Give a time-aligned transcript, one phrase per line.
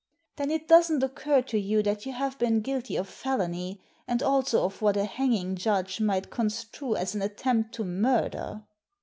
[0.37, 4.65] "Then it doesn't occur to you that you have been guilty of felony, and also
[4.65, 8.63] of what a hanging judge might construe as an attempt to murder?"